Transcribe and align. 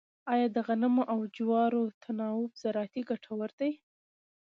آیا 0.33 0.47
د 0.55 0.57
غنمو 0.67 1.03
او 1.13 1.19
جوارو 1.35 1.83
تناوب 2.03 2.51
زراعتي 2.61 3.01
ګټور 3.09 3.49
دی؟ 3.59 3.71